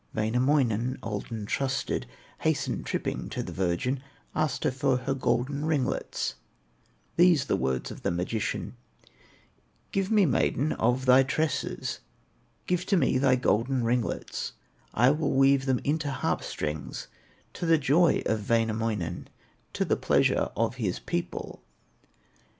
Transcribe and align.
Wainamoinen, 0.15 0.97
old 1.03 1.31
and 1.31 1.47
trusted, 1.47 2.07
Hastened, 2.39 2.87
tripping 2.87 3.29
to 3.29 3.43
the 3.43 3.51
virgin, 3.51 4.01
Asked 4.33 4.63
her 4.63 4.71
for 4.71 4.97
her 4.97 5.13
golden 5.13 5.63
ringlets, 5.65 6.33
These 7.17 7.45
the 7.45 7.55
words 7.55 7.91
of 7.91 8.01
the 8.01 8.09
magician: 8.09 8.75
"Give 9.91 10.09
me, 10.09 10.25
maiden, 10.25 10.71
of 10.71 11.05
thy 11.05 11.21
tresses, 11.21 11.99
Give 12.65 12.83
to 12.87 12.97
me 12.97 13.19
thy 13.19 13.35
golden 13.35 13.83
ringlets; 13.83 14.53
I 14.91 15.11
will 15.11 15.33
weave 15.35 15.67
them 15.67 15.79
into 15.83 16.09
harp 16.09 16.41
strings, 16.41 17.07
To 17.53 17.67
the 17.67 17.77
joy 17.77 18.23
of 18.25 18.49
Wainamoinen, 18.49 19.27
To 19.73 19.85
the 19.85 19.97
pleasure 19.97 20.49
of 20.57 20.77
his 20.77 20.97
people." 20.97 21.61